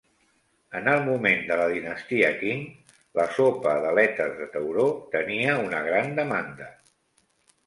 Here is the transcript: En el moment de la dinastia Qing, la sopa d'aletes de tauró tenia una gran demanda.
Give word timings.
En 0.77 0.87
el 0.93 1.01
moment 1.09 1.43
de 1.51 1.57
la 1.59 1.67
dinastia 1.71 2.31
Qing, 2.39 2.63
la 3.19 3.27
sopa 3.35 3.75
d'aletes 3.85 4.35
de 4.41 4.49
tauró 4.57 4.87
tenia 5.19 5.55
una 5.69 5.85
gran 5.91 6.11
demanda. 6.23 6.73